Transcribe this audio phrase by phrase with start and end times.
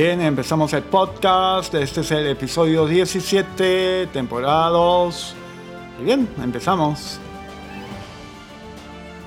[0.00, 1.74] Bien, empezamos el podcast.
[1.74, 5.34] Este es el episodio 17, temporada 2.
[6.00, 7.18] Y bien, empezamos.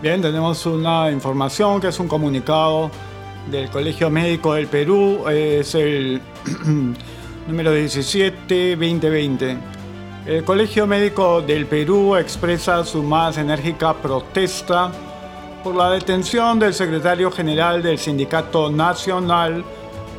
[0.02, 2.89] Bien, tenemos una información que es un comunicado
[3.52, 5.27] del Colegio Médico del Perú.
[5.27, 6.21] Es el
[7.47, 9.57] número 17-2020.
[10.25, 14.89] El Colegio Médico del Perú expresa su más enérgica protesta
[15.66, 19.66] por la detención del secretario general del Sindicato Nacional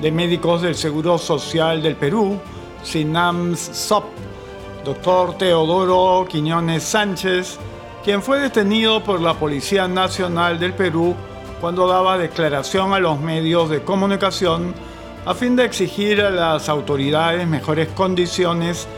[0.03, 2.37] de Médicos del Seguro Social del Perú,
[2.83, 4.05] SINAMS-SOP,
[4.85, 7.57] doctor Teodoro Quiñones Sánchez,
[8.03, 11.15] quien fue detenido por la Policía Nacional del Perú
[11.61, 14.75] cuando daba declaración a los medios de comunicación
[15.25, 18.89] a fin de exigir a las autoridades mejores condiciones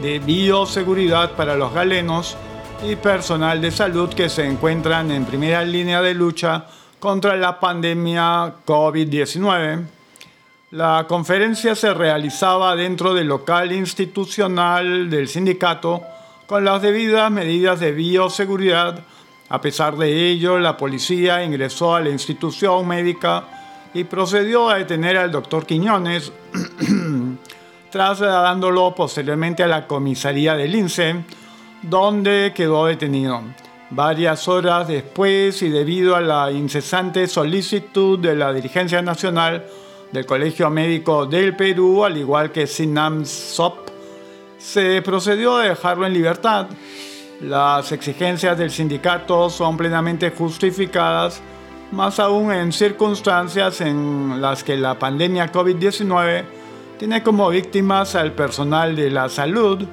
[0.00, 2.38] de bioseguridad para los galenos
[2.82, 6.64] y personal de salud que se encuentran en primera línea de lucha
[6.98, 9.93] contra la pandemia COVID-19.
[10.74, 16.02] La conferencia se realizaba dentro del local institucional del sindicato
[16.46, 19.04] con las debidas medidas de bioseguridad.
[19.50, 23.44] A pesar de ello, la policía ingresó a la institución médica
[23.94, 26.32] y procedió a detener al doctor Quiñones,
[27.92, 31.24] trasladándolo posteriormente a la comisaría del INSE,
[31.82, 33.42] donde quedó detenido.
[33.90, 39.64] Varias horas después y debido a la incesante solicitud de la dirigencia nacional,
[40.14, 43.90] del Colegio Médico del Perú, al igual que Sinam Sop,
[44.56, 46.68] se procedió a dejarlo en libertad.
[47.40, 51.42] Las exigencias del sindicato son plenamente justificadas,
[51.90, 56.44] más aún en circunstancias en las que la pandemia COVID-19
[56.96, 59.84] tiene como víctimas al personal de la salud.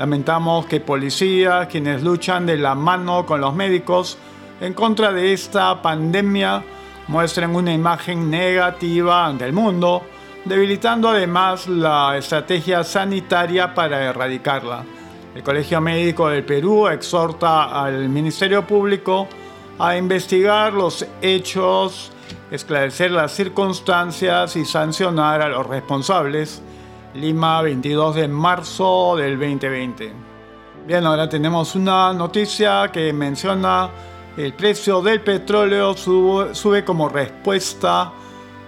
[0.00, 4.18] Lamentamos que policías, quienes luchan de la mano con los médicos
[4.60, 6.64] en contra de esta pandemia,
[7.10, 10.02] muestran una imagen negativa ante el mundo,
[10.44, 14.84] debilitando además la estrategia sanitaria para erradicarla.
[15.34, 19.26] El Colegio Médico del Perú exhorta al Ministerio Público
[19.80, 22.12] a investigar los hechos,
[22.48, 26.62] esclarecer las circunstancias y sancionar a los responsables.
[27.14, 30.12] Lima, 22 de marzo del 2020.
[30.86, 33.90] Bien, ahora tenemos una noticia que menciona
[34.36, 38.12] el precio del petróleo sube, como respuesta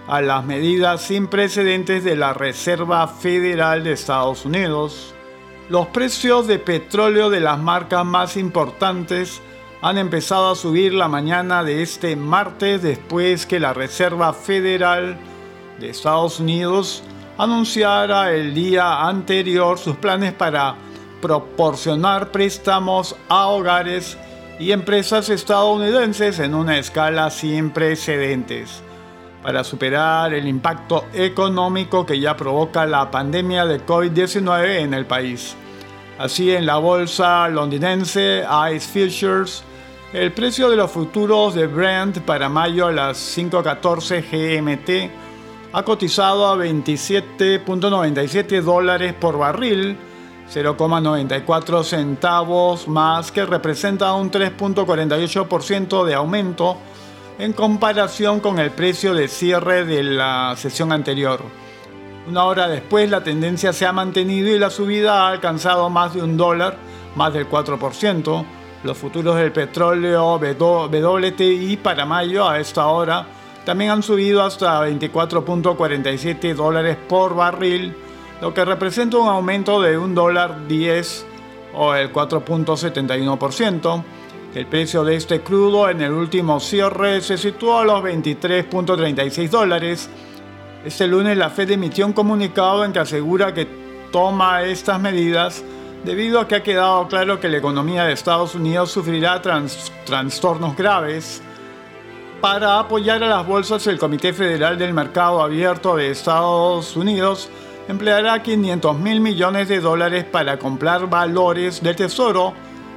[0.07, 5.13] a las medidas sin precedentes de la Reserva Federal de Estados Unidos.
[5.69, 9.41] Los precios de petróleo de las marcas más importantes
[9.81, 15.17] han empezado a subir la mañana de este martes después que la Reserva Federal
[15.79, 17.03] de Estados Unidos
[17.37, 20.75] anunciara el día anterior sus planes para
[21.21, 24.17] proporcionar préstamos a hogares
[24.59, 28.81] y empresas estadounidenses en una escala sin precedentes
[29.41, 35.55] para superar el impacto económico que ya provoca la pandemia de COVID-19 en el país.
[36.17, 39.63] Así en la bolsa londinense ICE Futures,
[40.13, 45.11] el precio de los futuros de Brent para mayo a las 5.14 GMT
[45.73, 49.97] ha cotizado a 27.97 dólares por barril,
[50.53, 56.77] 0,94 centavos más, que representa un 3.48% de aumento
[57.39, 61.41] en comparación con el precio de cierre de la sesión anterior.
[62.27, 66.21] Una hora después la tendencia se ha mantenido y la subida ha alcanzado más de
[66.21, 66.77] un dólar,
[67.15, 68.45] más del 4%.
[68.83, 73.25] Los futuros del petróleo WTI para mayo a esta hora
[73.65, 77.95] también han subido hasta 24.47 dólares por barril
[78.43, 81.25] lo que representa un aumento de un dólar 10
[81.75, 84.03] o el 4.71%.
[84.53, 90.09] El precio de este crudo en el último cierre se situó a los 23.36 dólares.
[90.83, 93.65] Este lunes la Fed emitió un comunicado en que asegura que
[94.11, 95.63] toma estas medidas
[96.03, 101.41] debido a que ha quedado claro que la economía de Estados Unidos sufrirá trastornos graves.
[102.41, 107.49] Para apoyar a las bolsas, el Comité Federal del Mercado Abierto de Estados Unidos
[107.87, 112.53] empleará 500 mil millones de dólares para comprar valores del Tesoro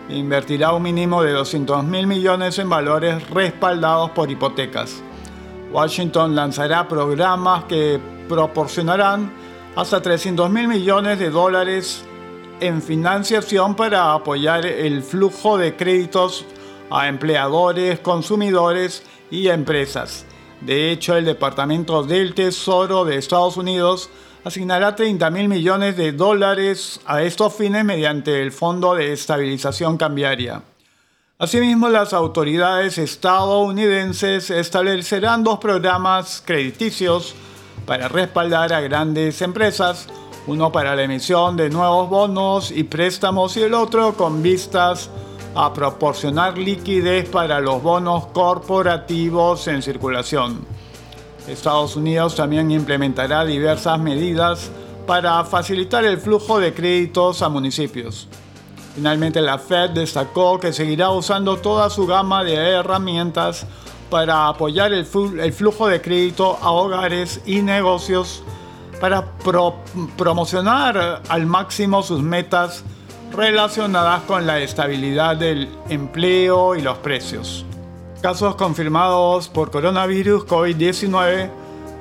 [0.09, 5.03] e invertirá un mínimo de 200 mil millones en valores respaldados por hipotecas.
[5.73, 7.99] Washington lanzará programas que
[8.29, 9.33] proporcionarán
[9.75, 12.05] hasta 300 mil millones de dólares
[12.61, 16.47] en financiación para apoyar el flujo de créditos
[16.91, 20.25] a empleadores, consumidores y empresas.
[20.61, 24.09] De hecho, el Departamento del Tesoro de Estados Unidos
[24.47, 30.63] asignará 30 mil millones de dólares a estos fines mediante el Fondo de Estabilización Cambiaria.
[31.37, 37.35] Asimismo, las autoridades estadounidenses establecerán dos programas crediticios
[37.87, 40.07] para respaldar a grandes empresas,
[40.47, 45.11] uno para la emisión de nuevos bonos y préstamos y el otro con vistas
[45.57, 50.76] a proporcionar liquidez para los bonos corporativos en circulación.
[51.49, 54.71] Estados Unidos también implementará diversas medidas
[55.07, 58.29] para facilitar el flujo de créditos a municipios.
[58.95, 63.67] Finalmente, la Fed destacó que seguirá usando toda su gama de herramientas
[64.09, 68.43] para apoyar el, flujo de crédito a hogares y negocios
[69.01, 69.33] para
[70.17, 72.85] promocionar al máximo sus metas
[73.33, 77.66] relacionadas con la estabilidad del empleo y los precios.
[78.27, 81.49] Casos confirmados por coronavirus COVID-19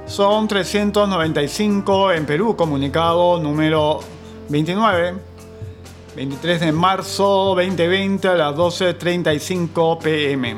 [0.07, 3.99] son 395 en Perú, comunicado número
[4.49, 5.17] 29,
[6.15, 10.55] 23 de marzo 2020 a las 12.35 pm.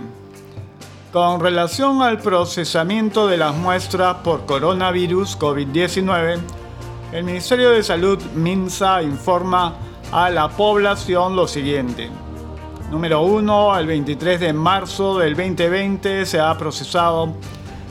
[1.12, 6.40] Con relación al procesamiento de las muestras por coronavirus COVID-19,
[7.12, 9.76] el Ministerio de Salud MINSA informa
[10.14, 12.10] a la población lo siguiente.
[12.90, 17.34] Número 1, al 23 de marzo del 2020 se ha procesado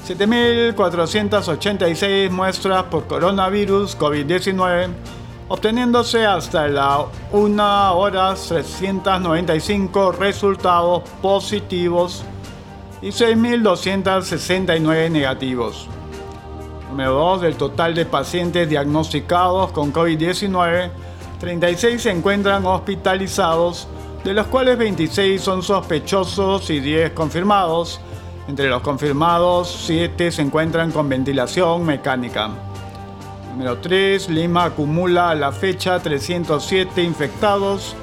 [0.08, 4.88] 7.486 muestras por coronavirus COVID-19,
[5.48, 12.24] obteniéndose hasta la 1 horas 395 resultados positivos
[13.02, 15.88] y 6.269 negativos.
[16.88, 20.88] Número 2, del total de pacientes diagnosticados con COVID-19,
[21.38, 23.88] 36 se encuentran hospitalizados,
[24.26, 28.00] de los cuales 26 son sospechosos y 10 confirmados.
[28.48, 32.50] Entre los confirmados, 7 se encuentran con ventilación mecánica.
[33.52, 34.28] Número 3.
[34.30, 37.94] Lima acumula a la fecha 307 infectados.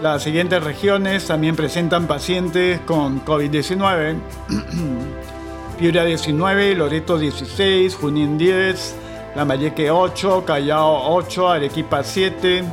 [0.00, 4.16] Las siguientes regiones también presentan pacientes con COVID-19.
[5.78, 8.96] Piura 19, Loreto 16, Junín 10,
[9.36, 12.64] Lambayeque 8, Callao 8, Arequipa 7,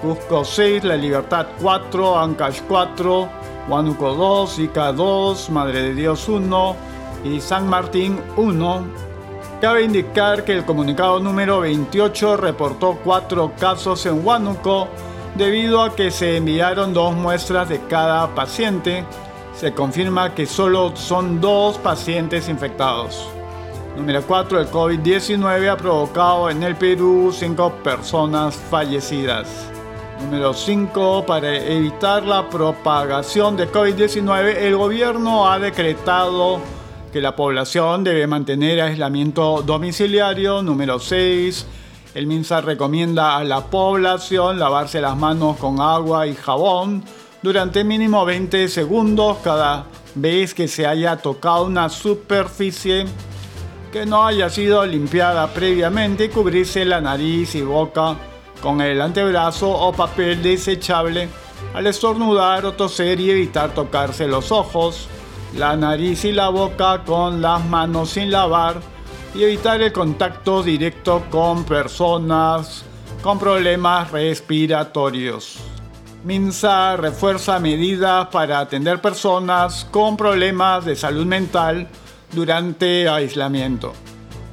[0.00, 3.28] Cusco 6, La Libertad 4, Ancash 4,
[3.68, 6.76] Huánuco 2, Ica 2, Madre de Dios 1
[7.24, 8.86] y San Martín 1.
[9.60, 14.88] Cabe indicar que el comunicado número 28 reportó 4 casos en Huánuco
[15.34, 19.04] debido a que se enviaron dos muestras de cada paciente.
[19.54, 23.28] Se confirma que solo son dos pacientes infectados.
[23.96, 24.60] Número 4.
[24.60, 29.75] El COVID-19 ha provocado en el Perú 5 personas fallecidas.
[30.20, 31.24] Número 5.
[31.26, 36.60] Para evitar la propagación de COVID-19, el gobierno ha decretado
[37.12, 40.62] que la población debe mantener aislamiento domiciliario.
[40.62, 41.66] Número 6.
[42.14, 47.04] El MINSA recomienda a la población lavarse las manos con agua y jabón
[47.42, 49.84] durante mínimo 20 segundos cada
[50.14, 53.04] vez que se haya tocado una superficie
[53.92, 58.16] que no haya sido limpiada previamente y cubrirse la nariz y boca
[58.66, 61.28] con el antebrazo o papel desechable
[61.72, 65.06] al estornudar o toser y evitar tocarse los ojos,
[65.56, 68.80] la nariz y la boca con las manos sin lavar
[69.36, 72.84] y evitar el contacto directo con personas
[73.22, 75.58] con problemas respiratorios.
[76.24, 81.86] MINSA refuerza medidas para atender personas con problemas de salud mental
[82.32, 83.92] durante aislamiento.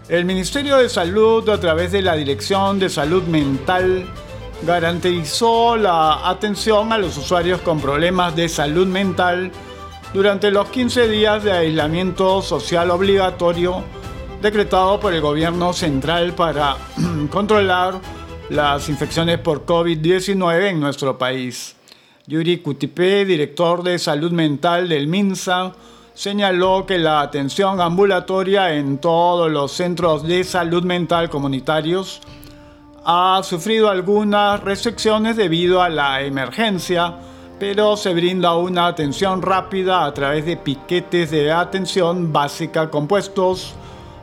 [0.10, 4.06] El Ministerio de Salud, a través de la Dirección de Salud Mental,
[4.64, 9.50] garantizó la atención a los usuarios con problemas de salud mental
[10.14, 13.82] durante los 15 días de aislamiento social obligatorio
[14.42, 16.76] decretado por el gobierno central para
[17.30, 18.02] controlar
[18.50, 21.78] las infecciones por COVID-19 en nuestro país.
[22.28, 25.74] Yuri Kutipé, director de salud mental del MINSA,
[26.14, 32.22] señaló que la atención ambulatoria en todos los centros de salud mental comunitarios
[33.04, 37.16] ha sufrido algunas restricciones debido a la emergencia,
[37.60, 43.74] pero se brinda una atención rápida a través de piquetes de atención básica compuestos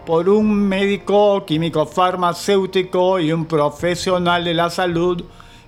[0.06, 5.23] por un médico químico farmacéutico y un profesional de la salud,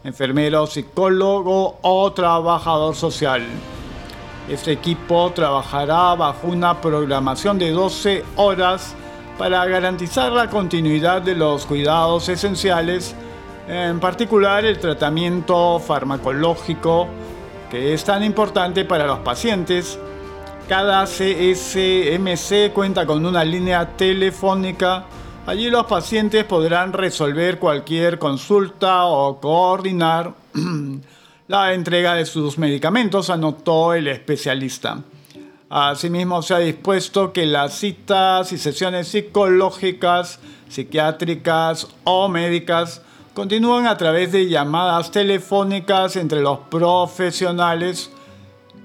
[0.04, 3.42] enfermero, psicólogo o trabajador social.
[4.48, 8.94] Este equipo trabajará bajo una programación de 12 horas
[9.38, 13.14] para garantizar la continuidad de los cuidados esenciales,
[13.68, 17.06] en particular el tratamiento farmacológico,
[17.70, 19.98] que es tan importante para los pacientes.
[20.68, 25.04] Cada CSMC cuenta con una línea telefónica.
[25.46, 30.34] Allí los pacientes podrán resolver cualquier consulta o coordinar
[31.52, 35.02] la entrega de sus medicamentos, anotó el especialista.
[35.68, 40.40] Asimismo, se ha dispuesto que las citas y sesiones psicológicas,
[40.70, 43.02] psiquiátricas o médicas
[43.34, 48.10] continúen a través de llamadas telefónicas entre los profesionales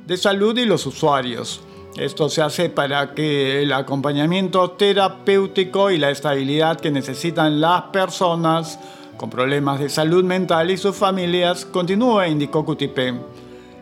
[0.06, 1.62] de salud y los usuarios.
[1.96, 8.78] Esto se hace para que el acompañamiento terapéutico y la estabilidad que necesitan las personas
[9.18, 13.16] con problemas de salud mental y sus familias continúe, indicó Cutipe.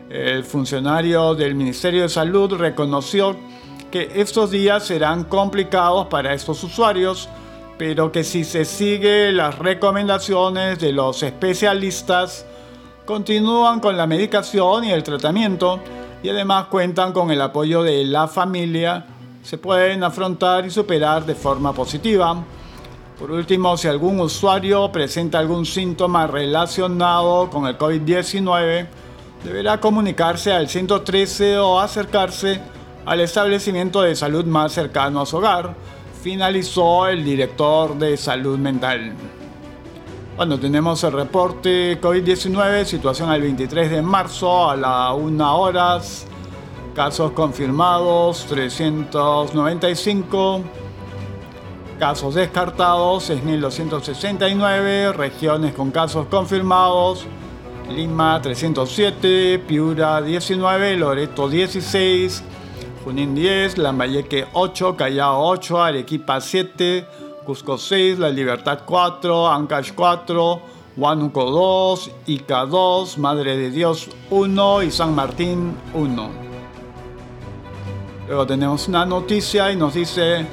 [0.08, 3.36] El funcionario del Ministerio de Salud reconoció
[3.90, 7.28] que estos días serán complicados para estos usuarios,
[7.76, 12.46] pero que si se sigue las recomendaciones de los especialistas,
[13.04, 15.80] continúan con la medicación y el tratamiento
[16.22, 19.06] y además cuentan con el apoyo de la familia,
[19.42, 22.42] se pueden afrontar y superar de forma positiva.
[23.18, 28.86] Por último, si algún usuario presenta algún síntoma relacionado con el COVID-19,
[29.42, 32.60] deberá comunicarse al 113 o acercarse
[33.06, 35.74] al establecimiento de salud más cercano a su hogar,
[36.22, 39.14] finalizó el director de salud mental.
[40.36, 46.26] Bueno, tenemos el reporte COVID-19, situación al 23 de marzo a la 1 horas,
[46.94, 50.60] casos confirmados 395,
[51.98, 57.26] casos descartados 6.269, regiones con casos confirmados
[57.90, 62.42] Lima 307, Piura 19, Loreto 16,
[63.04, 67.06] Junín 10, Lambayeque 8, Callao 8, Arequipa 7,
[67.44, 70.60] Cusco 6, La Libertad 4, Ancash 4,
[70.96, 76.30] Huánuco 2, Ica 2, Madre de Dios 1 y San Martín 1.
[78.26, 80.44] Luego tenemos una noticia y nos dice,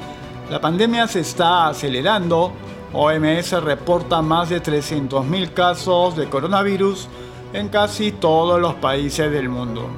[0.50, 2.52] la pandemia se está acelerando,
[2.92, 7.08] OMS reporta más de 300.000 casos de coronavirus
[7.52, 9.88] en casi todos los países del mundo.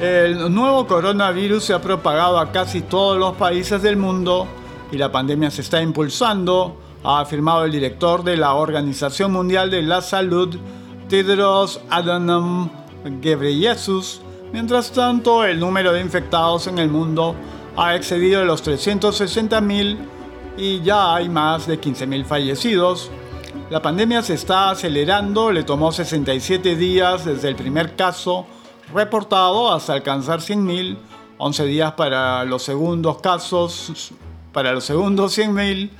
[0.00, 4.46] El nuevo coronavirus se ha propagado a casi todos los países del mundo
[4.90, 9.82] y la pandemia se está impulsando, ha afirmado el director de la Organización Mundial de
[9.82, 10.56] la Salud,
[11.08, 12.68] Tedros Adhanom
[13.20, 14.20] Ghebreyesus.
[14.52, 17.34] Mientras tanto, el número de infectados en el mundo
[17.76, 19.98] ha excedido los 360.000
[20.56, 23.10] y ya hay más de 15.000 fallecidos.
[23.70, 28.46] La pandemia se está acelerando, le tomó 67 días desde el primer caso
[28.94, 30.96] reportado hasta alcanzar 100.000,
[31.38, 34.12] 11 días para los segundos casos,
[34.52, 35.90] para los segundos 100.000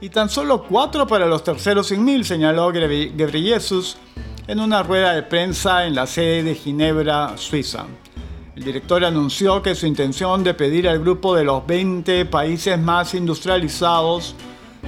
[0.00, 3.98] y tan solo 4 para los terceros 100.000, señaló Ghebreyesus
[4.46, 7.86] en una rueda de prensa en la sede de Ginebra, Suiza.
[8.56, 13.12] El director anunció que su intención de pedir al grupo de los 20 países más
[13.12, 14.34] industrializados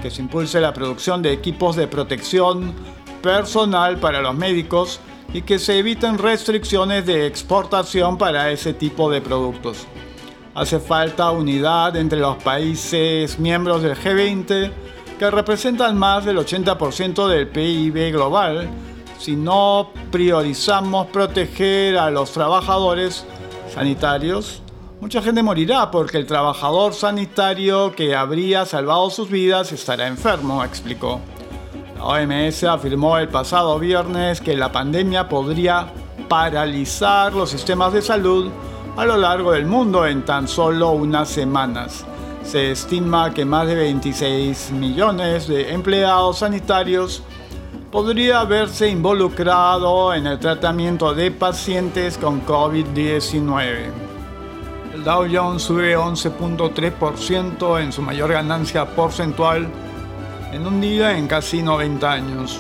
[0.01, 2.73] que se impulse la producción de equipos de protección
[3.21, 5.01] personal para los médicos
[5.35, 9.87] y que se eviten restricciones de exportación para ese tipo de productos.
[10.55, 14.73] Hace falta unidad entre los países miembros del G20
[15.19, 18.67] que representan más del 80% del PIB global
[19.19, 23.27] si no priorizamos proteger a los trabajadores
[23.79, 24.61] sanitarios
[25.01, 31.21] Mucha gente morirá porque el trabajador sanitario que habría salvado sus vidas estará enfermo, explicó.
[31.97, 35.87] La OMS afirmó el pasado viernes que la pandemia podría
[36.29, 38.51] paralizar los sistemas de salud
[38.97, 42.05] a lo largo del mundo en tan solo unas semanas.
[42.43, 47.23] Se estima que más de 26 millones de empleados sanitarios
[47.91, 53.91] podría haberse involucrado en el tratamiento de pacientes con COVID-19.
[54.95, 59.69] El Dow Jones sube 11.3% en su mayor ganancia porcentual
[60.53, 62.59] en un día en casi 90 años.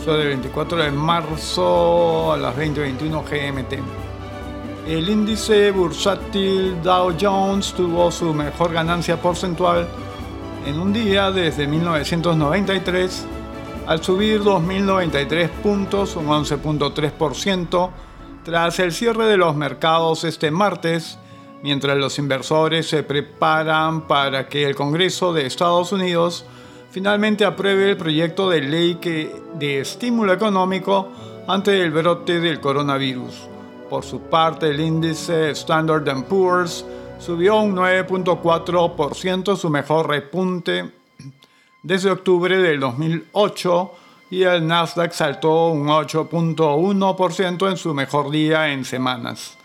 [0.00, 3.78] Eso del 24 de marzo a las 20:21 GMT.
[4.88, 9.86] El índice bursátil Dow Jones tuvo su mejor ganancia porcentual
[10.66, 13.26] en un día desde 1993
[13.86, 17.90] al subir 2.093 puntos, un 11.3%,
[18.44, 21.18] tras el cierre de los mercados este martes
[21.64, 26.44] mientras los inversores se preparan para que el Congreso de Estados Unidos
[26.90, 28.98] finalmente apruebe el proyecto de ley
[29.54, 31.08] de estímulo económico
[31.48, 33.48] ante el brote del coronavirus.
[33.88, 36.84] Por su parte, el índice Standard Poor's
[37.18, 40.92] subió un 9.4%, su mejor repunte
[41.84, 43.92] desde octubre del 2008,
[44.30, 49.56] y el Nasdaq saltó un 8.1% en su mejor día en semanas.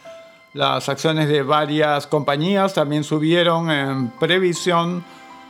[0.53, 5.03] Las acciones de varias compañías también subieron en previsión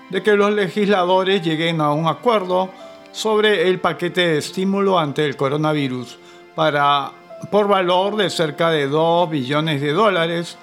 [0.10, 2.70] de que los legisladores lleguen a un acuerdo
[3.12, 6.18] sobre el paquete de estímulo ante el coronavirus
[6.56, 7.12] para,
[7.52, 10.58] por valor de cerca de 2 billones de dólares,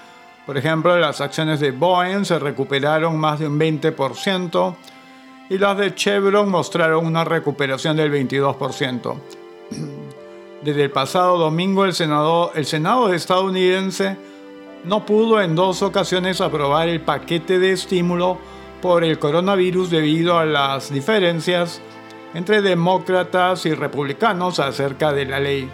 [0.47, 4.77] Por ejemplo, las acciones de Boeing se recuperaron más de un 20%
[5.49, 9.15] y las de Chevron mostraron una recuperación del 22%.
[10.63, 14.17] Desde el pasado domingo el Senado, el Senado estadounidense
[14.85, 18.39] no pudo en dos ocasiones aprobar el paquete de estímulo
[18.83, 21.81] por el coronavirus debido a las diferencias
[22.35, 25.71] entre demócratas y republicanos acerca de la ley.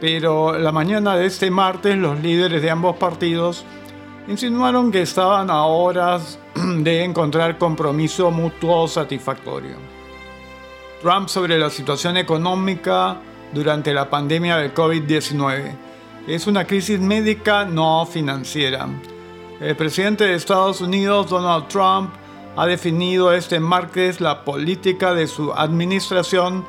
[0.00, 3.64] Pero la mañana de este martes los líderes de ambos partidos
[4.26, 9.76] insinuaron que estaban a horas de encontrar compromiso mutuo satisfactorio.
[11.02, 13.18] Trump sobre la situación económica
[13.52, 15.72] durante la pandemia del COVID-19.
[16.26, 18.88] Es una crisis médica no financiera.
[19.60, 22.10] El presidente de Estados Unidos, Donald Trump,
[22.56, 26.64] ha definido este martes la política de su administración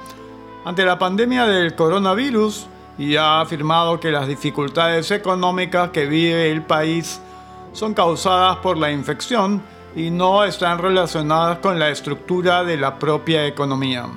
[0.65, 6.63] ante la pandemia del coronavirus y ha afirmado que las dificultades económicas que vive el
[6.63, 7.21] país
[7.75, 9.61] son causadas por la infección
[9.95, 14.07] y no están relacionadas con la estructura de la propia economía.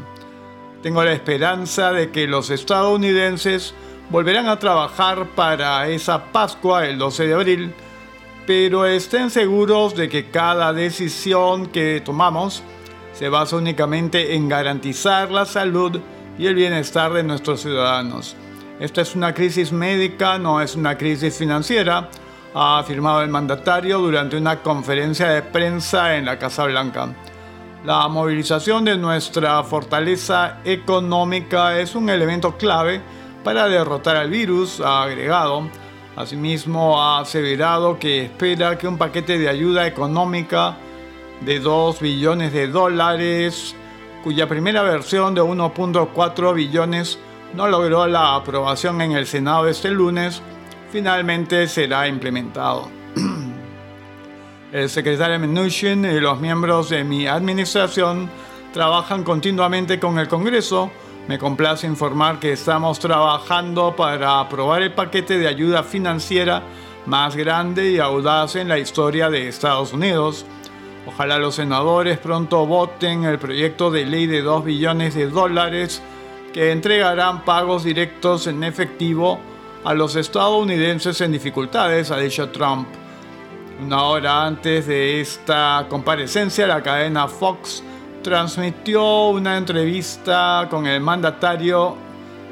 [0.81, 3.75] Tengo la esperanza de que los estadounidenses
[4.11, 7.75] volverán a trabajar para esa Pascua el 12 de abril,
[8.47, 12.63] pero estén seguros de que cada decisión que tomamos
[13.13, 15.99] se basa únicamente en garantizar la salud
[16.39, 18.37] y el bienestar de nuestros ciudadanos.
[18.79, 22.09] Esta es una crisis médica, no es una crisis financiera,
[22.55, 27.09] ha afirmado el mandatario durante una conferencia de prensa en la Casa Blanca.
[27.85, 33.01] La movilización de nuestra fortaleza económica es un elemento clave
[33.45, 35.69] para derrotar al virus, ha agregado.
[36.17, 40.77] Asimismo, ha aseverado que espera que un paquete de ayuda económica
[41.41, 43.77] de 2 billones de dólares,
[44.25, 47.19] cuya primera versión de 1.4 billones
[47.55, 50.43] no logró la aprobación en el Senado este lunes,
[50.91, 52.89] finalmente será implementado.
[54.73, 58.29] El secretario Mnuchin y los miembros de mi administración
[58.73, 60.91] trabajan continuamente con el Congreso.
[61.27, 66.63] Me complace informar que estamos trabajando para aprobar el paquete de ayuda financiera
[67.07, 70.45] más grande y audaz en la historia de Estados Unidos.
[71.07, 76.03] Ojalá los senadores pronto voten el proyecto de ley de 2 billones de dólares
[76.53, 79.41] que entregarán pagos directos en efectivo
[79.85, 82.89] a los estadounidenses en dificultades, ha dicho Trump.
[83.81, 87.83] Una hora antes de esta comparecencia, la cadena Fox
[88.23, 91.97] transmitió una entrevista con el mandatario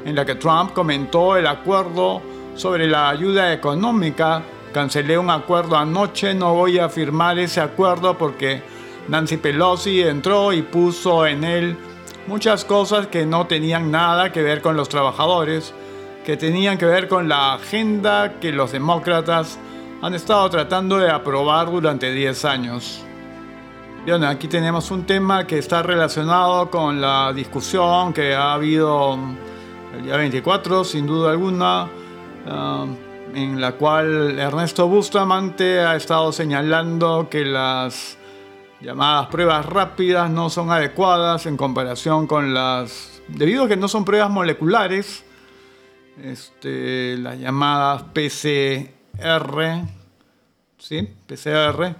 [0.05, 2.21] en la que Trump comentó el acuerdo
[2.55, 4.41] sobre la ayuda económica.
[4.73, 8.61] Cancelé un acuerdo anoche, no voy a firmar ese acuerdo porque
[9.09, 11.77] Nancy Pelosi entró y puso en él
[12.27, 15.73] muchas cosas que no tenían nada que ver con los trabajadores
[16.27, 19.57] que tenían que ver con la agenda que los demócratas
[20.01, 23.01] han estado tratando de aprobar durante 10 años.
[24.05, 29.17] Bien, aquí tenemos un tema que está relacionado con la discusión que ha habido
[29.95, 31.87] el día 24, sin duda alguna,
[32.45, 32.85] ah,
[33.33, 38.17] en la cual Ernesto Bustamante ha estado señalando que las
[38.81, 43.21] llamadas pruebas rápidas no son adecuadas en comparación con las...
[43.29, 45.23] debido a que no son pruebas moleculares,
[46.23, 49.83] este, las llamadas PCR,
[50.77, 51.07] ¿sí?
[51.27, 51.95] PCR,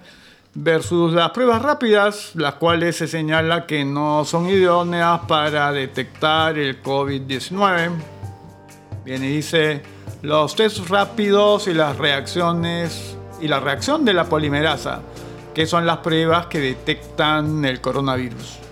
[0.54, 6.82] versus las pruebas rápidas, las cuales se señala que no son idóneas para detectar el
[6.82, 7.90] COVID-19.
[9.04, 9.82] Bien, y dice,
[10.22, 15.00] los test rápidos y las reacciones y la reacción de la polimerasa,
[15.54, 18.67] que son las pruebas que detectan el coronavirus.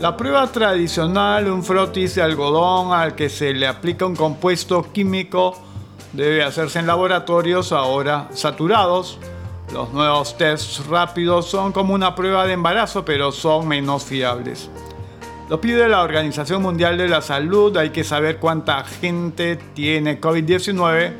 [0.00, 5.54] La prueba tradicional, un frotis de algodón al que se le aplica un compuesto químico,
[6.14, 9.18] debe hacerse en laboratorios ahora saturados.
[9.74, 14.70] Los nuevos tests rápidos son como una prueba de embarazo, pero son menos fiables.
[15.50, 21.12] Lo pide la Organización Mundial de la Salud, hay que saber cuánta gente tiene COVID-19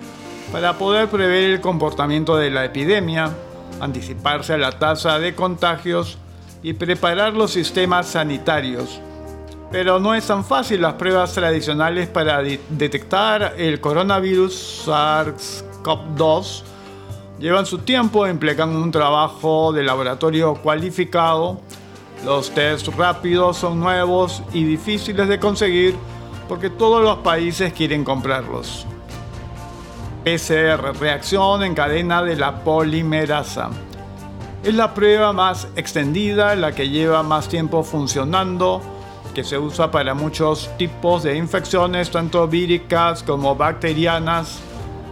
[0.53, 3.31] para poder prever el comportamiento de la epidemia,
[3.79, 6.17] anticiparse a la tasa de contagios
[6.63, 9.01] y preparar los sistemas sanitarios.
[9.71, 16.63] Pero no es tan fácil las pruebas tradicionales para detectar el coronavirus SARS-CoV-2.
[17.39, 21.61] Llevan su tiempo, implican un trabajo de laboratorio cualificado.
[22.25, 25.95] Los test rápidos son nuevos y difíciles de conseguir
[26.49, 28.85] porque todos los países quieren comprarlos.
[30.25, 33.71] PCR, reacción en cadena de la polimerasa.
[34.63, 38.83] Es la prueba más extendida, la que lleva más tiempo funcionando,
[39.35, 44.61] que se usa para muchos tipos de infecciones, tanto víricas como bacterianas.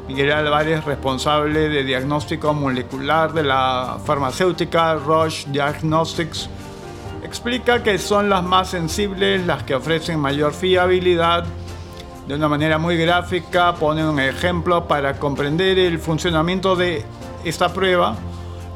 [0.06, 6.50] Miguel Álvarez, responsable de diagnóstico molecular de la farmacéutica Roche Diagnostics,
[7.24, 11.44] explica que son las más sensibles las que ofrecen mayor fiabilidad.
[12.26, 17.02] De una manera muy gráfica pone un ejemplo para comprender el funcionamiento de
[17.44, 18.14] esta prueba.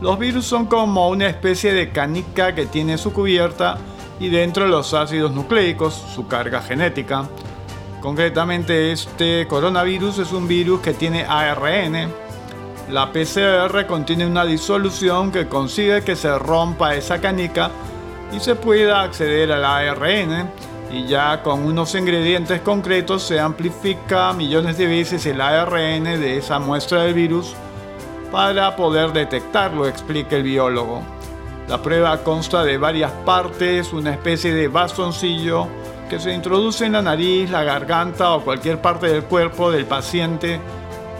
[0.02, 3.78] Los virus son como una especie de canica que tiene su cubierta
[4.18, 7.28] y dentro los ácidos nucleicos, su carga genética.
[8.00, 12.12] Concretamente este coronavirus es un virus que tiene ARN.
[12.90, 17.70] La PCR contiene una disolución que consigue que se rompa esa canica
[18.32, 20.50] y se pueda acceder al ARN
[20.90, 26.58] y ya con unos ingredientes concretos se amplifica millones de veces el ARN de esa
[26.58, 27.54] muestra del virus
[28.32, 31.02] para poder detectarlo, explica el biólogo.
[31.68, 35.68] La prueba consta de varias partes, una especie de bastoncillo
[36.08, 40.58] que se introduce en la nariz, la garganta o cualquier parte del cuerpo del paciente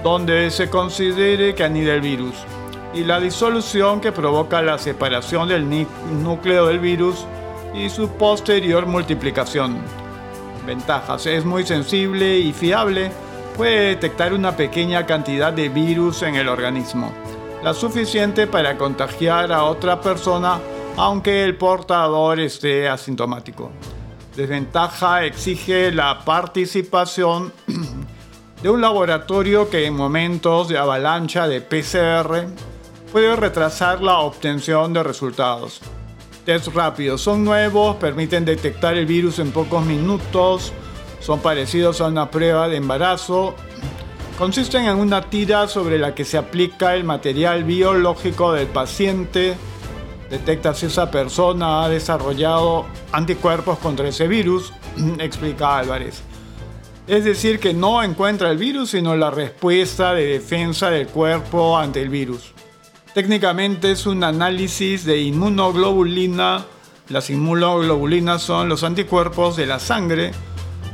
[0.03, 2.35] donde se considere que anida el virus
[2.95, 5.87] y la disolución que provoca la separación del
[6.23, 7.27] núcleo del virus
[7.75, 9.79] y su posterior multiplicación.
[10.67, 11.27] Ventajas.
[11.27, 13.11] Es muy sensible y fiable.
[13.57, 17.13] Puede detectar una pequeña cantidad de virus en el organismo,
[17.63, 20.61] la suficiente para contagiar a otra persona
[20.97, 23.71] aunque el portador esté asintomático.
[24.37, 27.53] Desventaja exige la participación
[28.63, 32.47] de un laboratorio que en momentos de avalancha de PCR
[33.11, 35.81] puede retrasar la obtención de resultados.
[36.47, 40.73] Test rápidos son nuevos, permiten detectar el virus en pocos minutos,
[41.23, 43.55] son parecidos a una prueba de embarazo,
[44.39, 49.55] consisten en una tira sobre la que se aplica el material biológico del paciente,
[50.29, 54.73] detecta si esa persona ha desarrollado anticuerpos contra ese virus,
[55.19, 56.23] explica Álvarez.
[57.07, 62.01] Es decir, que no encuentra el virus, sino la respuesta de defensa del cuerpo ante
[62.01, 62.53] el virus.
[63.13, 66.65] Técnicamente es un análisis de inmunoglobulina.
[67.09, 70.31] Las inmunoglobulinas son los anticuerpos de la sangre,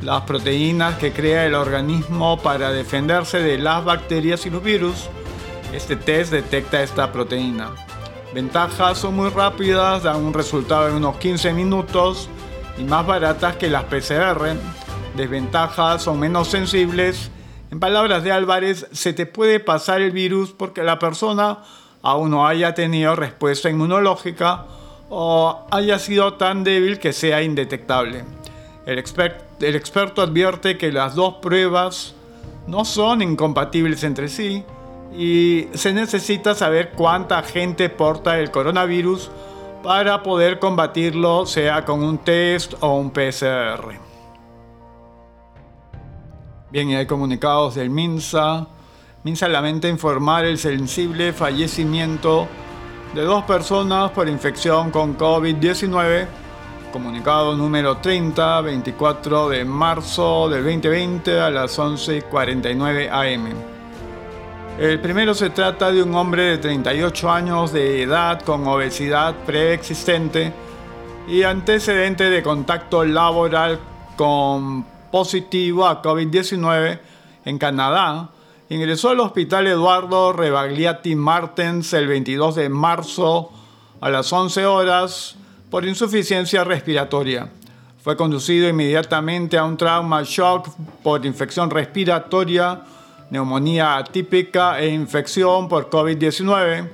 [0.02, 5.08] las proteínas que crea el organismo para defenderse de las bacterias y los virus.
[5.72, 7.70] Este test detecta esta proteína.
[8.32, 12.28] Ventajas son muy rápidas, dan un resultado en unos 15 minutos
[12.78, 14.54] y más baratas que las PCR.
[15.16, 17.30] Desventajas son menos sensibles.
[17.70, 21.58] En palabras de Álvarez, se te puede pasar el virus porque la persona
[22.02, 24.66] aún no haya tenido respuesta inmunológica
[25.11, 28.24] o haya sido tan débil que sea indetectable.
[28.88, 29.05] El,
[29.61, 32.14] el experto advierte que las dos pruebas
[32.66, 34.64] no son incompatibles entre sí
[35.14, 39.31] y se necesita saber cuánta gente porta el coronavirus
[39.83, 43.92] para poder combatirlo, sea con un test o un PCR.
[46.70, 48.68] Bien, y hay comunicados del MINSA.
[49.22, 52.48] MINSA lamenta informar el sensible fallecimiento
[53.14, 56.47] de dos personas por infección con COVID-19.
[56.92, 63.46] Comunicado número 30, 24 de marzo del 2020 a las 11.49 am.
[64.79, 70.53] El primero se trata de un hombre de 38 años de edad con obesidad preexistente
[71.29, 73.81] y antecedente de contacto laboral
[74.16, 77.01] con positivo a COVID-19
[77.44, 78.31] en Canadá.
[78.70, 83.51] Ingresó al hospital Eduardo Rebagliati Martens el 22 de marzo
[84.01, 85.37] a las 11 horas
[85.70, 87.48] por insuficiencia respiratoria.
[88.02, 90.68] Fue conducido inmediatamente a un trauma shock
[91.02, 92.83] por infección respiratoria
[93.31, 96.88] neumonía atípica e infección por COVID-19.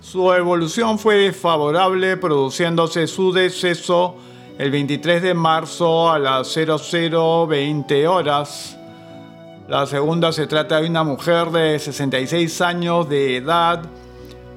[0.00, 4.16] Su evolución fue desfavorable, produciéndose su deceso
[4.58, 8.76] el 23 de marzo a las 0020 horas.
[9.68, 13.82] La segunda se trata de una mujer de 66 años de edad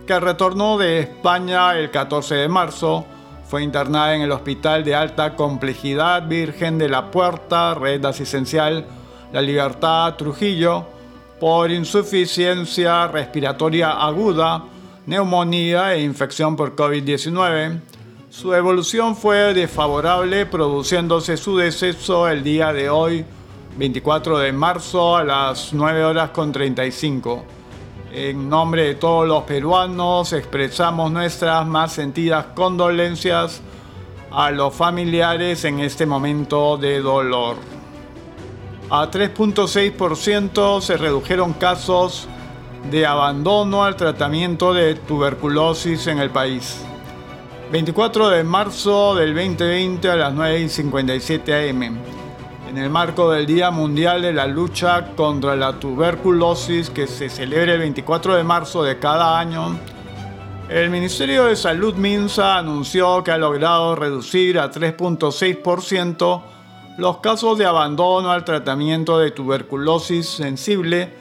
[0.05, 3.05] que retornó de España el 14 de marzo.
[3.47, 8.85] Fue internada en el Hospital de Alta Complejidad Virgen de la Puerta, Red Asistencial
[9.31, 10.87] La Libertad, Trujillo
[11.39, 14.63] por insuficiencia respiratoria aguda,
[15.05, 17.79] neumonía e infección por COVID-19.
[18.29, 23.25] Su evolución fue desfavorable, produciéndose su deceso el día de hoy,
[23.77, 27.45] 24 de marzo a las 9 horas con 35.
[28.15, 33.61] En nombre de todos los peruanos expresamos nuestras más sentidas condolencias
[34.31, 37.57] a los familiares en este momento de dolor
[38.89, 42.27] a 3.6% se redujeron casos
[42.91, 46.81] de abandono al tratamiento de tuberculosis en el país.
[47.71, 52.14] 24 de marzo del 2020 a las 9.57 am.
[52.75, 57.71] En el marco del Día Mundial de la Lucha contra la Tuberculosis que se celebra
[57.71, 59.79] el 24 de marzo de cada año,
[60.67, 66.41] el Ministerio de Salud Minsa anunció que ha logrado reducir a 3.6%
[66.97, 71.13] los casos de abandono al tratamiento de tuberculosis sensible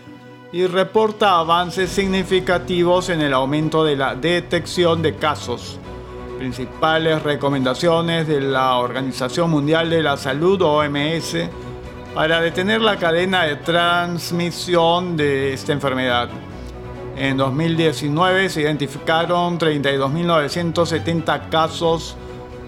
[0.53, 5.79] y reporta avances significativos en el aumento de la detección de casos.
[6.45, 11.49] Principales recomendaciones de la Organización Mundial de la Salud, OMS,
[12.15, 16.29] para detener la cadena de transmisión de esta enfermedad.
[17.17, 22.15] En 2019 se identificaron 32.970 casos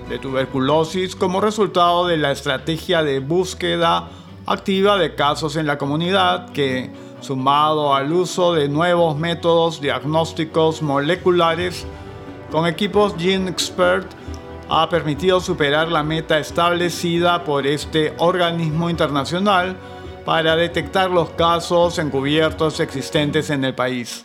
[0.08, 4.08] de tuberculosis como resultado de la estrategia de búsqueda
[4.46, 11.86] activa de casos en la comunidad que, sumado al uso de nuevos métodos diagnósticos moleculares
[12.56, 14.10] con equipos GeneXpert,
[14.70, 19.76] ha permitido superar la meta establecida por este organismo internacional
[20.24, 24.24] para detectar los casos encubiertos existentes en el país.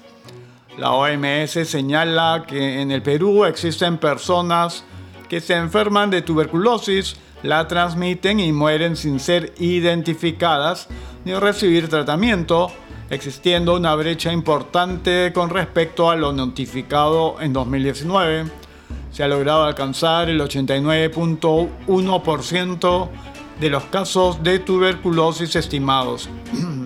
[0.77, 4.85] La OMS señala que en el Perú existen personas
[5.27, 10.87] que se enferman de tuberculosis, la transmiten y mueren sin ser identificadas
[11.25, 12.71] ni recibir tratamiento,
[13.11, 18.45] existiendo una brecha importante con respecto a lo notificado en 2019.
[19.11, 23.09] Se ha logrado alcanzar el 89.1%
[23.59, 26.27] de los casos de tuberculosis estimados.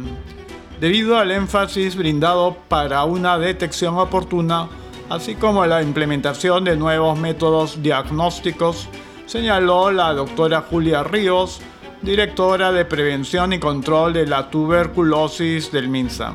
[0.80, 4.68] debido al énfasis brindado para una detección oportuna,
[5.10, 8.88] así como la implementación de nuevos métodos diagnósticos,
[9.26, 11.62] señaló la doctora Julia Ríos,
[12.06, 16.34] directora de Prevención y Control de la Tuberculosis del MINSA.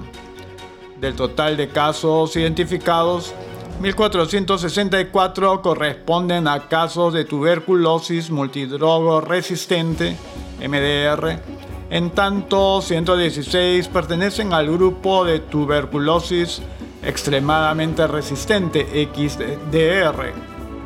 [1.00, 3.32] Del total de casos identificados,
[3.80, 10.16] 1.464 corresponden a casos de tuberculosis multidrogo resistente,
[10.58, 11.38] MDR,
[11.88, 16.62] en tanto 116 pertenecen al grupo de tuberculosis
[17.04, 20.32] extremadamente resistente XDR.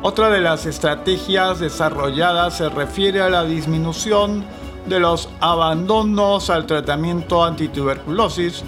[0.03, 4.45] Otra de las estrategias desarrolladas se refiere a la disminución
[4.87, 8.63] de los abandonos al tratamiento antituberculosis,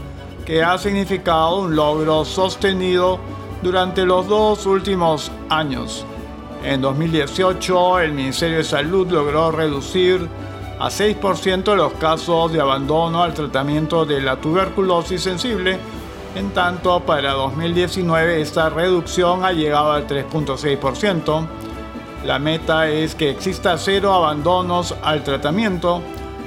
[0.46, 3.20] que ha significado un logro sostenido
[3.62, 6.06] durante los dos últimos años.
[6.64, 10.28] En 2018, el Ministerio de Salud logró reducir
[10.80, 15.80] a 6% los casos de abandono al tratamiento de la tuberculosis sensible,
[16.36, 21.48] en tanto para 2019 esta reducción ha llegado al 3.6%.
[22.26, 26.02] La meta es que exista cero abandonos al tratamiento,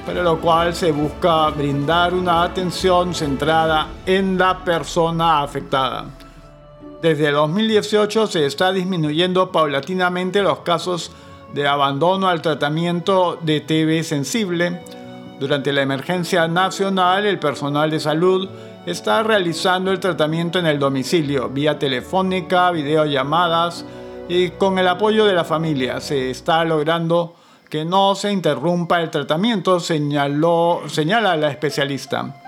[0.05, 6.07] para lo cual se busca brindar una atención centrada en la persona afectada.
[7.01, 11.13] Desde 2018 se está disminuyendo paulatinamente los casos
[11.55, 14.83] de abandono al tratamiento de TB sensible.
[15.39, 18.49] Durante la emergencia nacional, el personal de salud
[18.85, 23.87] está realizando el tratamiento en el domicilio, vía telefónica, videollamadas
[24.31, 26.01] y con el apoyo de la familia.
[26.01, 27.35] Se está logrando
[27.69, 32.41] que no se interrumpa el tratamiento, señaló, señala la especialista.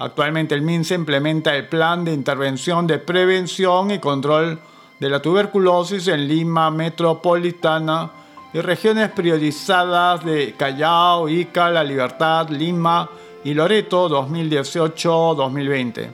[0.00, 4.58] Actualmente el MINSE implementa el plan de intervención de prevención y control
[4.98, 8.10] de la tuberculosis en Lima Metropolitana
[8.52, 13.08] y regiones priorizadas de Callao, Ica, La Libertad, Lima
[13.44, 16.08] y Loreto 2018-2020,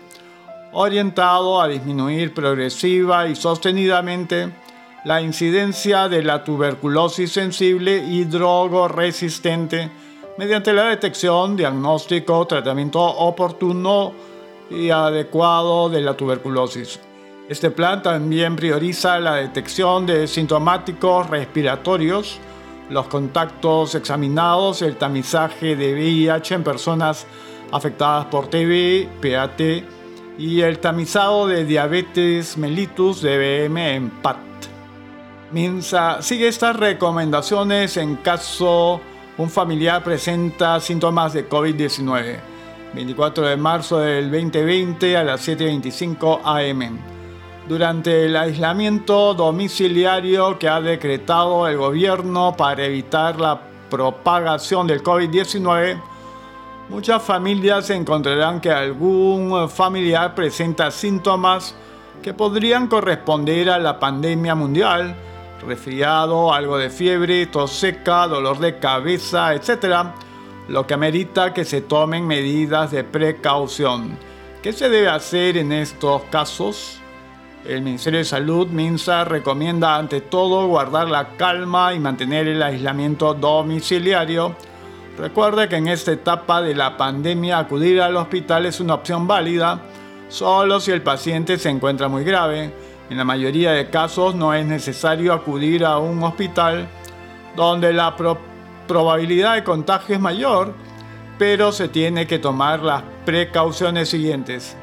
[0.72, 4.67] orientado a disminuir progresiva y sostenidamente
[5.04, 9.90] la incidencia de la tuberculosis sensible y drogoresistente
[10.36, 14.12] mediante la detección, diagnóstico, tratamiento oportuno
[14.70, 17.00] y adecuado de la tuberculosis.
[17.48, 22.38] Este plan también prioriza la detección de sintomáticos respiratorios,
[22.90, 27.26] los contactos examinados, el tamizaje de VIH en personas
[27.72, 29.60] afectadas por TB, PAT
[30.38, 34.47] y el tamizado de diabetes mellitus DBM en PAT.
[35.50, 39.00] MINSA sigue estas recomendaciones en caso
[39.38, 42.36] un familiar presenta síntomas de COVID-19.
[42.94, 46.98] 24 de marzo del 2020 a las 7.25 am
[47.68, 56.00] durante el aislamiento domiciliario que ha decretado el gobierno para evitar la propagación del COVID-19,
[56.88, 61.74] muchas familias encontrarán que algún familiar presenta síntomas
[62.22, 65.14] que podrían corresponder a la pandemia mundial,
[65.66, 70.08] resfriado, algo de fiebre, tos seca, dolor de cabeza, etc.,
[70.68, 74.18] lo que amerita que se tomen medidas de precaución.
[74.62, 77.00] ¿Qué se debe hacer en estos casos?
[77.64, 83.34] El Ministerio de Salud, MINSA, recomienda ante todo guardar la calma y mantener el aislamiento
[83.34, 84.54] domiciliario,
[85.18, 89.80] Recuerde que en esta etapa de la pandemia acudir al hospital es una opción válida
[90.28, 92.72] solo si el paciente se encuentra muy grave.
[93.10, 96.88] En la mayoría de casos no es necesario acudir a un hospital
[97.56, 98.14] donde la
[98.86, 100.74] probabilidad de contagio es mayor,
[101.38, 104.76] pero se tiene que tomar las precauciones siguientes.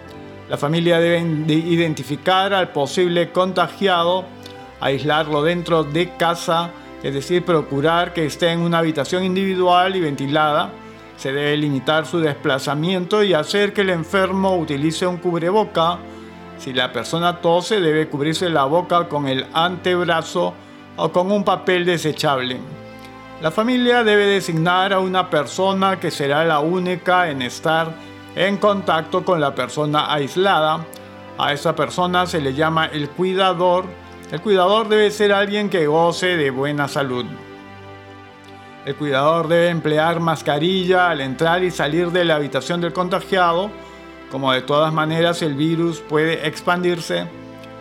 [0.49, 4.25] La familia debe identificar al posible contagiado,
[4.79, 6.71] aislarlo dentro de casa,
[7.03, 10.71] es decir, procurar que esté en una habitación individual y ventilada.
[11.17, 15.99] Se debe limitar su desplazamiento y hacer que el enfermo utilice un cubreboca.
[16.57, 20.53] Si la persona tose, debe cubrirse la boca con el antebrazo
[20.97, 22.59] o con un papel desechable.
[23.41, 27.93] La familia debe designar a una persona que será la única en estar
[28.35, 30.85] en contacto con la persona aislada.
[31.37, 33.85] A esa persona se le llama el cuidador.
[34.31, 37.25] El cuidador debe ser alguien que goce de buena salud.
[38.85, 43.69] El cuidador debe emplear mascarilla al entrar y salir de la habitación del contagiado.
[44.31, 47.27] Como de todas maneras el virus puede expandirse,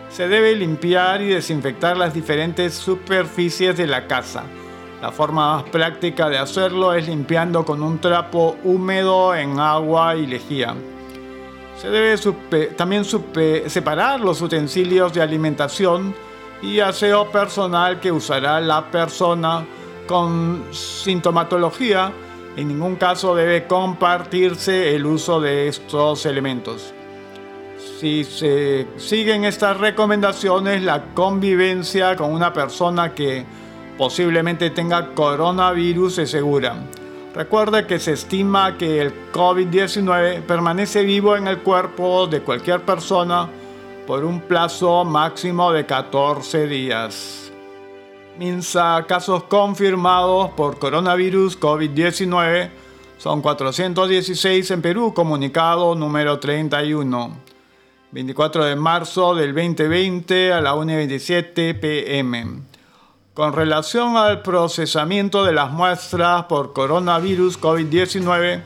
[0.09, 4.43] se debe limpiar y desinfectar las diferentes superficies de la casa
[5.05, 10.25] la forma más práctica de hacerlo es limpiando con un trapo húmedo en agua y
[10.25, 10.73] lejía.
[11.77, 12.17] Se debe
[12.75, 16.15] también separar los utensilios de alimentación
[16.59, 19.63] y aseo personal que usará la persona
[20.07, 22.11] con sintomatología.
[22.57, 26.93] En ningún caso debe compartirse el uso de estos elementos.
[27.99, 33.45] Si se siguen estas recomendaciones, la convivencia con una persona que
[33.97, 36.75] posiblemente tenga coronavirus es segura.
[37.33, 43.49] Recuerde que se estima que el COVID-19 permanece vivo en el cuerpo de cualquier persona
[44.07, 47.44] por un plazo máximo de 14 días.
[48.37, 52.69] Minsa, casos confirmados por coronavirus COVID-19
[53.17, 57.37] son 416 en Perú, comunicado número 31.
[58.11, 62.61] 24 de marzo del 2020 a la 1.27 pm.
[63.33, 68.61] Con relación al procesamiento de las muestras por coronavirus COVID-19,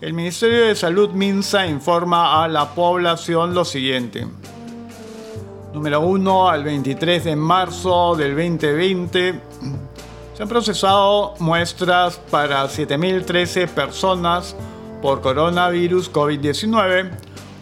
[0.00, 4.26] el Ministerio de Salud MINSA informa a la población lo siguiente.
[5.74, 9.40] Número 1 al 23 de marzo del 2020
[10.32, 14.54] se han procesado muestras para 7.013 personas
[15.02, 17.10] por coronavirus COVID-19,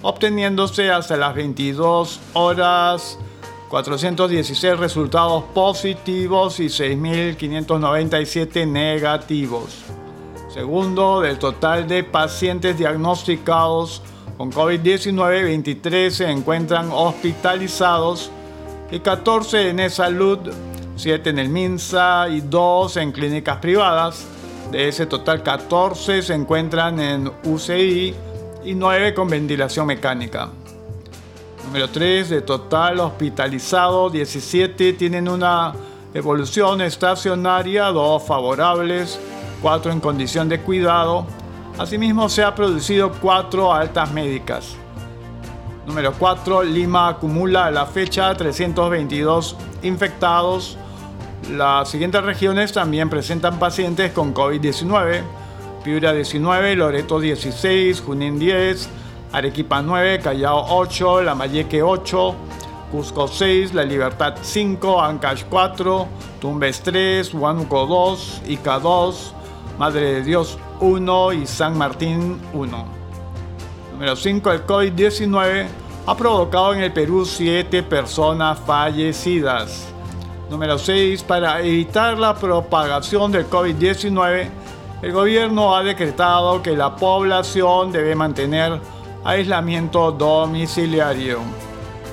[0.03, 3.19] obteniéndose hasta las 22 horas
[3.71, 9.85] 416 resultados positivos y 6.597 negativos.
[10.53, 14.03] Segundo, del total de pacientes diagnosticados
[14.37, 18.31] con COVID-19, 23 se encuentran hospitalizados
[18.91, 20.39] y 14 en salud
[20.97, 24.27] 7 en el MINSA y 2 en clínicas privadas.
[24.71, 28.15] De ese total, 14 se encuentran en UCI
[28.65, 30.51] y 9 con ventilación mecánica.
[31.67, 35.73] Número 3, de total hospitalizado, 17 tienen una
[36.15, 39.19] evolución estacionaria, 2 favorables,
[39.63, 41.27] 4 en condición de cuidado.
[41.79, 44.77] Asimismo, se ha producido 4 altas médicas.
[45.87, 50.77] Número 4, Lima acumula a la fecha 322 infectados.
[51.51, 55.23] Las siguientes regiones también presentan pacientes con COVID-19.
[55.83, 58.89] Piura 19, Loreto 16, Junín 10,
[59.33, 62.35] Arequipa 9, Callao 8, Lambayeque 8,
[62.93, 66.07] Cusco 6, La Libertad 5, Ancash 4,
[66.41, 69.35] Tumbes 3, Huánuco 2, Ica 2,
[69.83, 72.85] Madre de Dios 1 y San Martín 1.
[73.91, 74.53] Número 5.
[74.53, 75.67] El COVID-19
[76.07, 79.89] ha provocado en el Perú 7 personas fallecidas.
[80.49, 81.25] Número 6.
[81.25, 84.51] Para evitar la propagación del COVID-19,
[85.03, 88.81] el gobierno ha decretado que la población debe mantener
[89.25, 91.41] aislamiento domiciliario.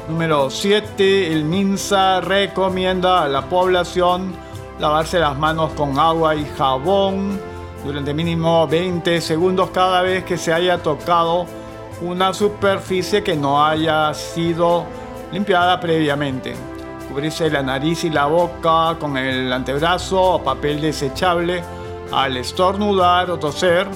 [0.09, 1.31] Número 7.
[1.31, 4.33] El MINSA recomienda a la población
[4.79, 7.48] lavarse las manos con agua y jabón
[7.85, 11.45] durante mínimo 20 segundos cada vez que se haya tocado
[12.01, 14.85] una superficie que no haya sido
[15.31, 16.55] limpiada previamente.
[17.09, 21.63] Cubrirse la nariz y la boca con el antebrazo o papel desechable
[22.11, 23.87] al estornudar o toser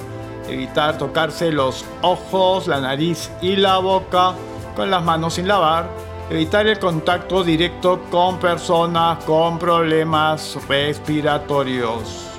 [0.48, 4.34] evitar tocarse los ojos, la nariz y la boca
[4.76, 5.88] con las manos sin lavar,
[6.30, 12.33] evitar el contacto directo con personas con problemas respiratorios.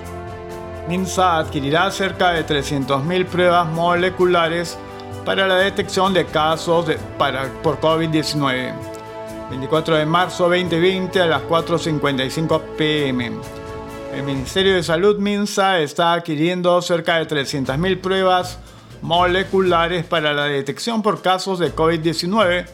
[0.88, 4.77] MINSA adquirirá cerca de 300.000 pruebas moleculares
[5.25, 6.86] para la detección de casos
[7.63, 8.73] por COVID-19.
[9.49, 13.31] 24 de marzo 2020 a las 4.55 pm.
[14.13, 18.59] El Ministerio de Salud Minsa está adquiriendo cerca de 300.000 pruebas
[19.01, 22.65] moleculares para la detección por casos de COVID-19,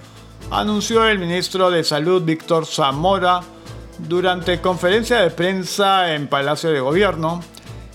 [0.50, 3.42] anunció el ministro de Salud Víctor Zamora
[3.98, 7.42] durante conferencia de prensa en Palacio de Gobierno.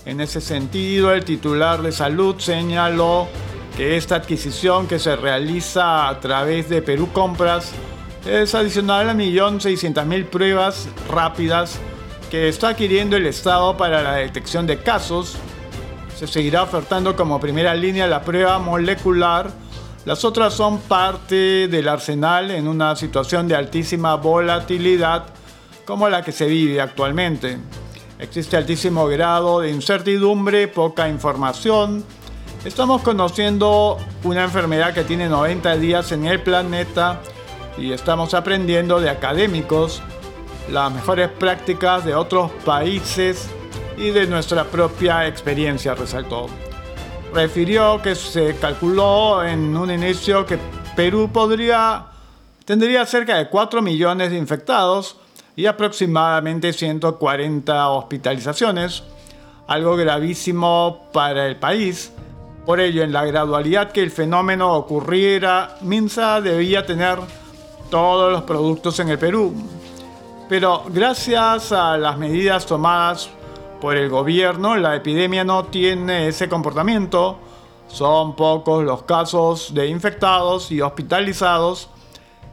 [0.07, 3.27] En ese sentido, el titular de salud señaló
[3.75, 7.73] que esta adquisición que se realiza a través de Perú Compras
[8.25, 11.77] es adicional a 1.600.000 pruebas rápidas
[12.31, 15.35] que está adquiriendo el Estado para la detección de casos.
[16.15, 19.51] Se seguirá ofertando como primera línea la prueba molecular.
[20.05, 25.25] Las otras son parte del arsenal en una situación de altísima volatilidad
[25.83, 27.57] como la que se vive actualmente.
[28.19, 32.03] Existe altísimo grado de incertidumbre, poca información,
[32.65, 37.21] Estamos conociendo una enfermedad que tiene 90 días en el planeta
[37.77, 40.01] y estamos aprendiendo de académicos
[40.69, 43.47] las mejores prácticas de otros países
[43.95, 46.47] y de nuestra propia experiencia, resaltó.
[47.33, 50.59] Refirió que se calculó en un inicio que
[50.95, 52.07] Perú podría
[52.65, 55.15] tendría cerca de 4 millones de infectados
[55.57, 59.03] y aproximadamente 140 hospitalizaciones,
[59.67, 62.13] algo gravísimo para el país
[62.67, 67.17] por ello, en la gradualidad que el fenómeno ocurriera, Minsa debía tener
[67.89, 69.53] todos los productos en el Perú.
[70.49, 73.29] Pero gracias a las medidas tomadas
[73.79, 77.37] por el gobierno, la epidemia no tiene ese comportamiento.
[77.87, 81.87] Son pocos los casos de infectados y hospitalizados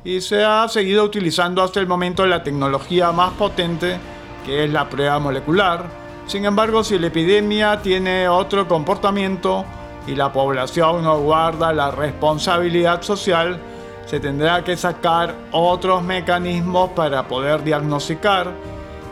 [0.05, 3.99] y se ha seguido utilizando hasta el momento la tecnología más potente,
[4.45, 5.89] que es la prueba molecular.
[6.27, 9.65] Sin embargo, si la epidemia tiene otro comportamiento,
[10.07, 13.59] y la población no guarda la responsabilidad social,
[14.07, 18.53] se tendrá que sacar otros mecanismos para poder diagnosticar.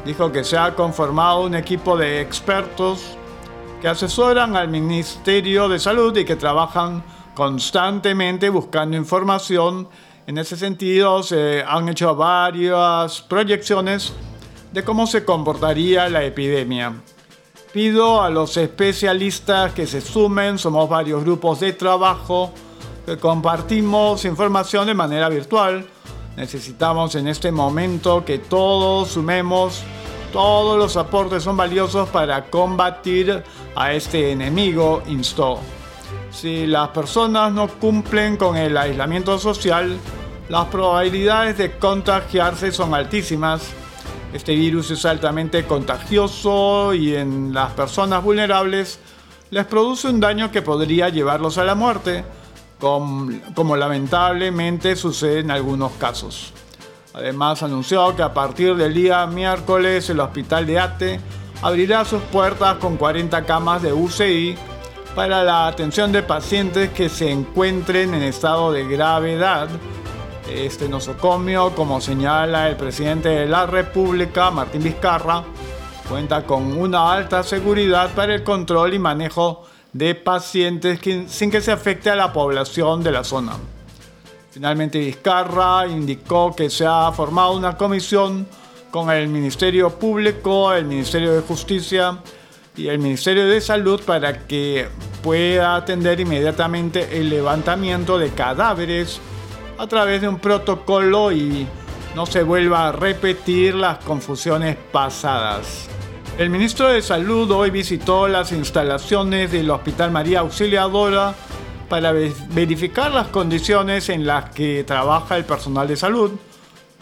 [0.05, 3.16] Dijo que se ha conformado un equipo de expertos
[3.80, 7.03] que asesoran al Ministerio de Salud y que trabajan
[7.34, 9.88] constantemente buscando información.
[10.25, 14.12] En ese sentido, se han hecho varias proyecciones
[14.73, 16.95] de cómo se comportaría la epidemia.
[17.73, 22.53] Pido a los especialistas que se sumen, somos varios grupos de trabajo
[23.05, 25.85] que compartimos información de manera virtual.
[26.37, 29.83] Necesitamos en este momento que todos sumemos,
[30.33, 33.43] todos los aportes son valiosos para combatir
[33.75, 35.59] a este enemigo, instó.
[36.33, 39.99] Si las personas no cumplen con el aislamiento social,
[40.49, 43.72] las probabilidades de contagiarse son altísimas
[44.33, 48.99] este virus es altamente contagioso y en las personas vulnerables
[49.51, 52.24] les produce un daño que podría llevarlos a la muerte,
[52.80, 56.55] como, lamentablemente sucede en algunos casos.
[57.12, 61.20] Además anunció que a partir del día miércoles el hospital de ATE
[61.61, 64.57] abrirá sus puertas con 40 camas de UCI
[65.14, 69.68] para la atención de pacientes que se encuentren en estado de gravedad
[70.50, 75.44] este nosocomio, como señala el presidente de la República, Martín Vizcarra,
[76.08, 80.98] cuenta con una alta seguridad para el control y manejo de pacientes
[81.28, 83.52] sin que se afecte a la población de la zona.
[84.50, 88.46] Finalmente Vizcarra indicó que se ha formado una comisión
[88.90, 92.18] con el Ministerio Público, el Ministerio de Justicia
[92.77, 94.89] y el Ministerio de Salud para que
[95.23, 99.20] pueda atender inmediatamente el levantamiento de cadáveres
[99.79, 101.66] a través de un protocolo y
[102.14, 105.89] no se vuelva a repetir las confusiones pasadas.
[106.39, 111.35] El ministro de Salud hoy visitó las instalaciones del Hospital María Auxiliadora
[111.89, 116.33] para verificar las condiciones en las que trabaja el personal de salud,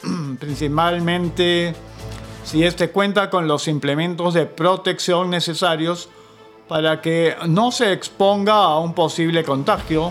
[0.40, 1.74] principalmente
[2.50, 6.08] si éste cuenta con los implementos de protección necesarios
[6.66, 10.10] para que no se exponga a un posible contagio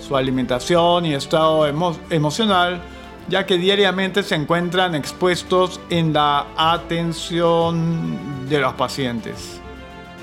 [0.00, 1.66] su alimentación y estado
[2.08, 2.80] emocional,
[3.28, 9.60] ya que diariamente se encuentran expuestos en la atención de los pacientes.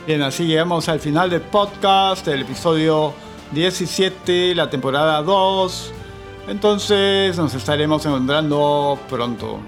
[0.07, 3.13] Bien, así llegamos al final del podcast, el episodio
[3.51, 5.93] 17, la temporada 2.
[6.47, 9.59] Entonces nos estaremos encontrando pronto.